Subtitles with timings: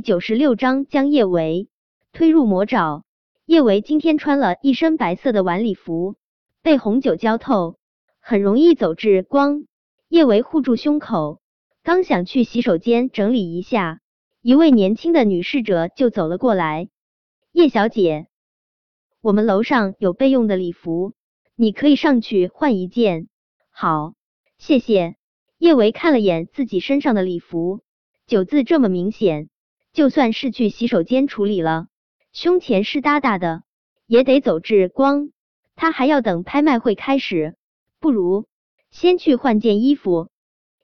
[0.00, 1.68] 九十六章将叶维
[2.12, 3.04] 推入魔爪。
[3.46, 6.16] 叶维今天穿了一身白色的晚礼服，
[6.62, 7.78] 被红酒浇透，
[8.20, 9.64] 很容易走至光。
[10.08, 11.40] 叶维护住胸口，
[11.82, 14.00] 刚想去洗手间整理一下，
[14.40, 16.88] 一位年轻的女侍者就走了过来。
[17.52, 18.28] 叶小姐，
[19.20, 21.12] 我们楼上有备用的礼服，
[21.56, 23.28] 你可以上去换一件。
[23.70, 24.14] 好，
[24.58, 25.16] 谢谢。
[25.58, 27.80] 叶维看了眼自己身上的礼服，
[28.26, 29.48] 九字这么明显。
[29.92, 31.88] 就算是去洗手间处理了，
[32.32, 33.62] 胸前湿哒哒的，
[34.06, 35.30] 也得走至光。
[35.74, 37.56] 他还要等拍卖会开始，
[37.98, 38.46] 不如
[38.90, 40.28] 先去换件衣服。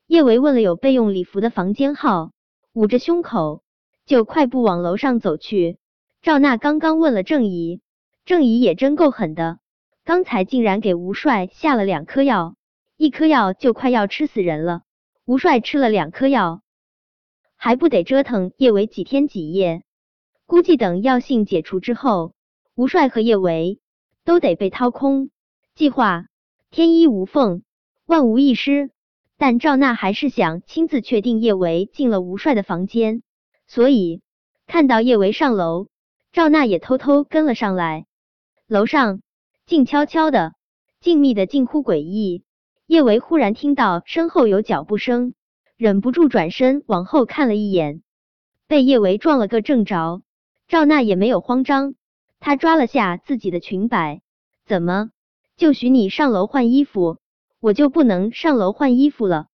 [0.06, 2.32] 叶维问了有备用礼服的房间号，
[2.72, 3.62] 捂着胸口
[4.06, 5.78] 就快步往楼上走去。
[6.22, 7.80] 赵娜刚刚问了郑怡，
[8.24, 9.58] 郑怡也真够狠的，
[10.04, 12.56] 刚才竟然给吴帅下了两颗药，
[12.96, 14.82] 一颗药就快要吃死人了。
[15.24, 16.62] 吴帅吃了两颗药。
[17.66, 19.82] 还不得折腾叶维几天几夜？
[20.46, 22.32] 估计等药性解除之后，
[22.76, 23.80] 吴帅和叶维
[24.24, 25.30] 都得被掏空。
[25.74, 26.26] 计划
[26.70, 27.64] 天衣无缝，
[28.06, 28.90] 万无一失。
[29.36, 33.24] 但赵娜还是想亲自确定叶维进了吴帅的房间，
[33.66, 34.22] 所以
[34.68, 35.88] 看到叶维上楼，
[36.30, 38.06] 赵娜也偷偷跟了上来。
[38.68, 39.22] 楼上
[39.66, 40.54] 静悄悄的，
[41.00, 42.44] 静谧的近乎诡异。
[42.86, 45.34] 叶维忽然听到身后有脚步声。
[45.76, 48.02] 忍不住转身往后看了一眼，
[48.66, 50.22] 被叶维撞了个正着。
[50.68, 51.94] 赵娜也没有慌张，
[52.40, 54.22] 她抓了下自己的裙摆，
[54.64, 55.10] 怎么
[55.54, 57.18] 就许你上楼换衣服，
[57.60, 59.48] 我就不能上楼换衣服了？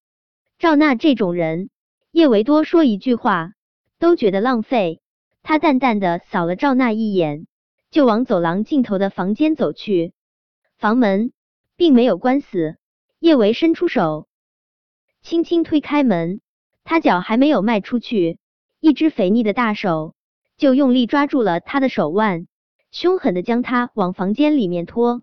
[0.60, 1.70] 赵娜这种人，
[2.12, 3.54] 叶维多说一句话
[3.98, 5.00] 都觉得浪费。
[5.42, 7.48] 他淡淡的扫了赵娜一眼，
[7.90, 10.12] 就往走廊尽头的房间走去。
[10.78, 11.32] 房门
[11.74, 12.76] 并没有关死，
[13.18, 14.28] 叶维伸出手。
[15.22, 16.40] 轻轻推开门，
[16.82, 18.38] 他脚还没有迈出去，
[18.80, 20.14] 一只肥腻的大手
[20.56, 22.48] 就用力抓住了他的手腕，
[22.90, 25.22] 凶狠的将他往房间里面拖。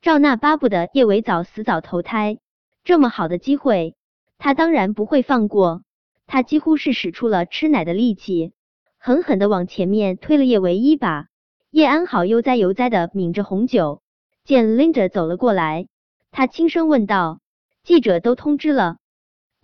[0.00, 2.38] 赵娜巴不得叶伟早死早投胎，
[2.82, 3.94] 这么好的机会，
[4.38, 5.82] 他当然不会放过。
[6.26, 8.54] 他几乎是使出了吃奶的力气，
[8.98, 11.26] 狠狠的往前面推了叶维一把。
[11.70, 14.00] 叶安好悠哉悠哉的抿着红酒，
[14.44, 15.88] 见 Linda 走了过来，
[16.30, 17.40] 他轻声问道
[17.84, 18.96] ：“记者都通知了？”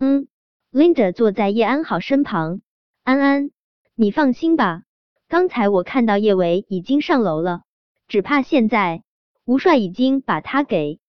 [0.05, 0.27] 嗯
[0.73, 2.59] ，Linda 坐在叶安好身旁。
[3.05, 3.51] 安安，
[3.95, 4.83] 你放心吧，
[5.29, 7.61] 刚才我看到叶维已经上楼了，
[8.09, 9.01] 只怕现在
[9.45, 10.99] 吴帅已经把他给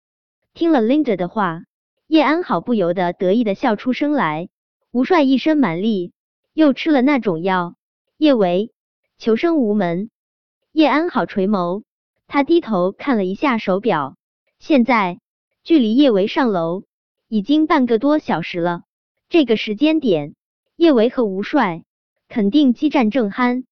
[0.52, 1.62] 听了 Linda 的话，
[2.06, 4.48] 叶安好不由得得意的笑出声来。
[4.92, 6.12] 吴帅一身蛮力，
[6.52, 7.74] 又吃了那种药，
[8.16, 8.72] 叶维
[9.18, 10.08] 求生无门。
[10.70, 11.82] 叶安好垂眸，
[12.28, 14.16] 他低头看了一下手表，
[14.60, 15.18] 现在
[15.64, 16.84] 距离叶维上楼。
[17.34, 18.84] 已经半个多小时了，
[19.28, 20.36] 这个时间点，
[20.76, 21.82] 叶维和吴帅
[22.28, 23.64] 肯定激战正酣。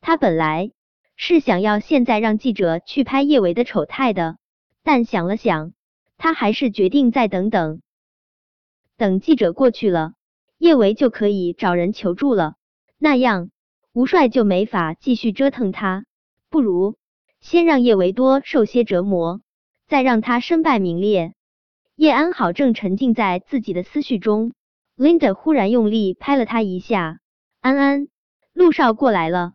[0.00, 0.72] 他本来
[1.14, 4.38] 是想要现在让记者去拍叶维的丑态的，
[4.82, 5.72] 但想了想，
[6.16, 7.80] 他还是决定再等等。
[8.96, 10.14] 等记者过去了，
[10.58, 12.56] 叶维就可以找人求助了，
[12.98, 13.50] 那样
[13.92, 16.06] 吴帅就没法继续折腾他。
[16.50, 16.96] 不如
[17.38, 19.42] 先让叶维多受些折磨，
[19.86, 21.34] 再让他身败名裂。
[21.96, 24.52] 叶安好正沉浸在自己的思绪中
[24.98, 27.20] ，Linda 忽然用力拍了他一下。
[27.62, 28.08] 安安，
[28.52, 29.54] 陆少过来了。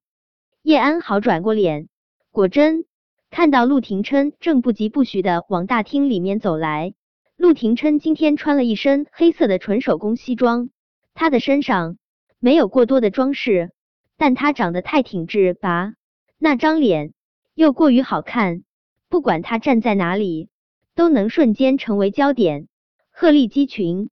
[0.63, 1.87] 叶安好转过脸，
[2.31, 2.85] 果真
[3.29, 6.95] 看到陆廷琛正不疾不徐的往大厅里面走来。
[7.37, 10.71] 陆廷琛今天穿了一身黑色的纯手工西装，
[11.13, 11.97] 他的身上
[12.39, 13.69] 没有过多的装饰，
[14.17, 15.93] 但他长得太挺直拔，
[16.39, 17.13] 那张脸
[17.53, 18.63] 又过于好看，
[19.09, 20.49] 不管他站在哪里。
[20.95, 22.67] 都能瞬间成为焦点，
[23.11, 24.09] 鹤立鸡群。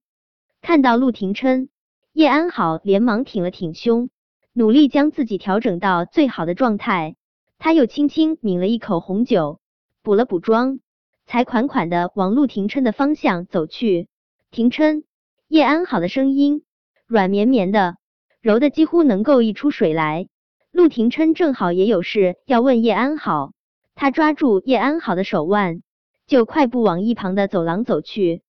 [0.61, 1.69] 看到陆廷琛，
[2.13, 4.09] 叶安好连忙挺了挺胸，
[4.53, 7.15] 努力将自己调整到最好的状态。
[7.57, 9.59] 他又轻轻抿了一口红酒，
[10.01, 10.79] 补了补妆，
[11.25, 14.07] 才款款的往陆廷琛的方向走去。
[14.49, 15.03] 廷琛，
[15.47, 16.63] 叶安好的声音
[17.05, 17.97] 软绵绵的，
[18.41, 20.27] 柔的几乎能够溢出水来。
[20.71, 23.51] 陆廷琛正好也有事要问叶安好，
[23.95, 25.81] 他抓住叶安好的手腕。
[26.29, 28.43] 就快步往一旁的走廊走去，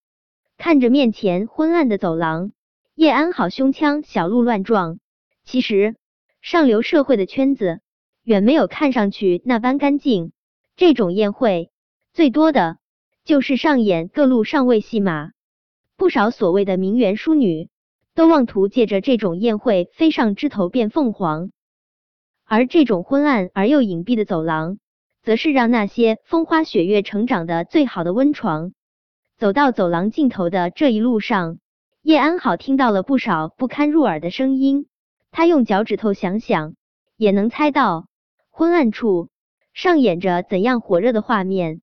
[0.58, 2.52] 看着面前昏暗的走廊，
[2.94, 4.98] 叶安好胸腔小鹿乱撞。
[5.44, 5.96] 其实
[6.42, 7.80] 上流社会的圈子
[8.22, 10.32] 远没有看上去那般干净。
[10.76, 11.70] 这种宴会
[12.12, 12.76] 最多的
[13.24, 15.30] 就是上演各路上位戏码，
[15.96, 17.70] 不少所谓的名媛淑女
[18.14, 21.50] 都妄图借着这种宴会飞上枝头变凤凰。
[22.44, 24.76] 而这种昏暗而又隐蔽的走廊。
[25.22, 28.72] 则是让那些风花雪月成长的最好的温床。
[29.36, 31.58] 走到走廊尽头的这一路上，
[32.02, 34.86] 叶安好听到了不少不堪入耳的声音。
[35.30, 36.74] 他用脚趾头想想，
[37.16, 38.06] 也能猜到
[38.50, 39.28] 昏暗处
[39.72, 41.80] 上演着怎样火热的画面。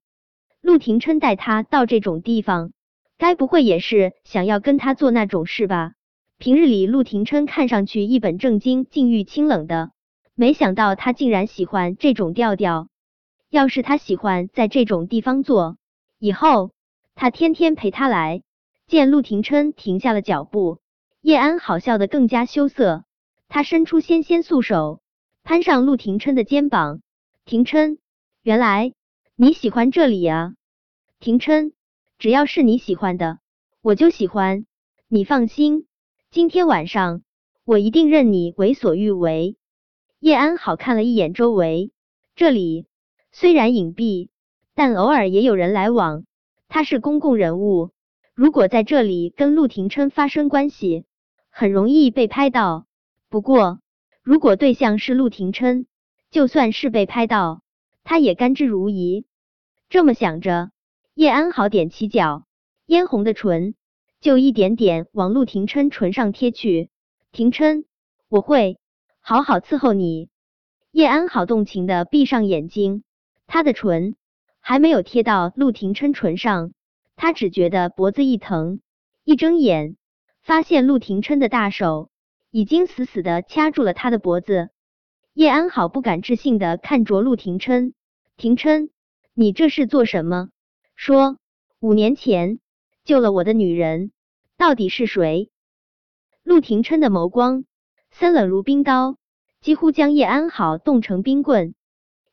[0.62, 2.72] 陆廷琛带他到这种地方，
[3.18, 5.94] 该不会也是想要跟他做那种事吧？
[6.38, 9.92] 平日里陆廷琛看上去一本正经、境遇清冷的，
[10.36, 12.90] 没想到他竟然喜欢这种调调。
[13.49, 15.77] 要是他喜欢在这种地方坐，
[16.19, 16.71] 以后
[17.15, 18.44] 他天天陪他来。
[18.88, 20.79] 见陆廷琛停下了脚步，
[21.19, 23.03] 叶安好笑的更加羞涩。
[23.49, 25.01] 他伸出纤纤素手，
[25.44, 27.01] 攀上陆廷琛的肩膀。
[27.44, 27.97] 廷琛，
[28.44, 28.94] 原来
[29.35, 30.53] 你喜欢这里啊！
[31.19, 31.73] 廷琛，
[32.17, 33.39] 只要是你喜欢的，
[33.81, 34.65] 我就喜欢。
[35.09, 35.85] 你放心，
[36.31, 37.23] 今天晚上
[37.65, 39.57] 我一定任你为所欲为。
[40.19, 41.91] 叶安好看了一眼周围，
[42.35, 42.85] 这里
[43.39, 44.30] 虽然隐蔽，
[44.74, 46.25] 但偶尔也有人来往。
[46.68, 47.92] 他是公共人物。
[48.34, 51.06] 如果在这里跟陆廷琛发生关系，
[51.51, 52.88] 很容易被拍到。
[53.30, 53.80] 不过，
[54.24, 55.86] 如果对象是陆廷琛，
[56.31, 57.62] 就算是被拍到，
[58.04, 59.25] 他也甘之如饴。
[59.88, 60.72] 这么想着，
[61.13, 62.48] 叶安好踮起脚，
[62.88, 63.75] 嫣红的唇
[64.19, 66.90] 就一点点往陆廷琛唇上贴去。
[67.31, 67.86] 廷琛，
[68.30, 68.80] 我会
[69.19, 70.30] 好好伺候你。
[70.90, 73.04] 叶安好动情的闭上眼睛，
[73.47, 74.15] 他的唇
[74.59, 76.73] 还没有贴到陆廷琛唇上。
[77.15, 78.79] 他只觉得脖子一疼，
[79.23, 79.95] 一睁眼，
[80.44, 82.11] 发现陆廷琛的大手
[82.51, 84.69] 已经死死的掐住了他的脖子。
[85.33, 87.94] 叶安好不敢置信的看着陆廷琛
[88.38, 88.91] ：“廷琛，
[89.33, 90.49] 你这是做什么？
[90.95, 91.38] 说，
[91.79, 92.59] 五年前
[93.03, 94.11] 救了我的女人
[94.57, 95.49] 到底是谁？”
[96.44, 97.65] 陆廷琛的眸光
[98.11, 99.17] 森冷如冰刀，
[99.59, 101.73] 几乎将叶安好冻成冰棍。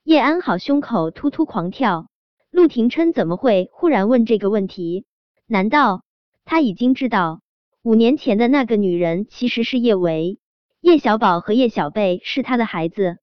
[0.04, 2.08] 叶安好胸口突突狂跳。
[2.50, 5.06] 陆廷琛怎么会忽然问这个问题？
[5.46, 6.02] 难道
[6.44, 7.40] 他已经知道
[7.82, 10.38] 五年前的那个女人其实是叶维？
[10.82, 13.16] 叶小宝和叶小贝是他的孩子？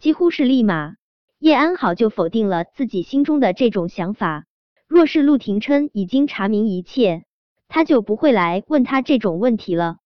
[0.00, 0.94] 几乎是立马，
[1.38, 4.44] 叶安好就否定了自己心中的这种想法。
[4.88, 7.22] 若是陆廷琛已经查明一切，
[7.68, 9.98] 他就不会来问他这种问题了。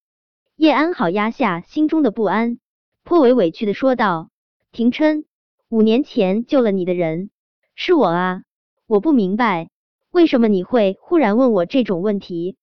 [0.57, 2.59] 叶安好压下心中的不安，
[3.03, 4.29] 颇为委屈的说道
[4.73, 5.25] ：“廷琛，
[5.73, 7.31] 五年前救了你的人
[7.75, 8.43] 是我啊。”
[8.87, 9.71] 我不明白，
[10.11, 12.59] 为什么你会忽然问我这种问题？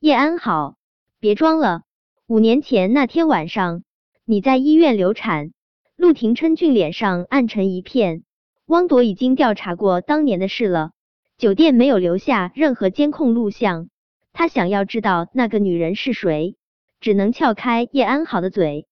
[0.00, 0.76] 叶安好，
[1.18, 1.80] 别装了。
[2.26, 3.84] 五年前那天晚上，
[4.26, 5.52] 你在医院流产。
[5.96, 8.22] 陆廷琛俊脸上暗沉一片。
[8.66, 10.90] 汪铎已经调查过当年的事了，
[11.38, 13.88] 酒店没有留下任何监控录像。
[14.34, 16.56] 他想要知道那个女人是谁，
[17.00, 18.86] 只能撬开叶安好的嘴。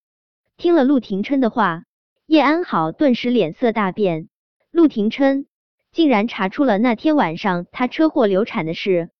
[0.56, 1.84] 听了陆廷琛的话，
[2.30, 4.28] 叶安好顿时脸色大变。
[4.70, 5.46] 陆廷琛。
[5.90, 9.10] 竟然查出了那天晚上他车祸流产的事。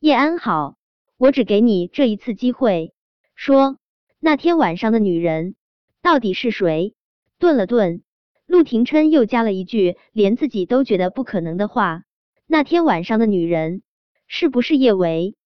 [0.00, 0.78] 叶安好，
[1.18, 2.94] 我只给你这一次机会，
[3.34, 3.76] 说
[4.20, 5.54] 那天晚上的女人
[6.00, 6.94] 到底是谁？
[7.38, 8.02] 顿了顿，
[8.46, 12.04] 陆廷琛又加了一句连自己都觉得不可能的话：
[12.46, 13.82] 那天晚上的女人
[14.26, 15.36] 是不是叶维？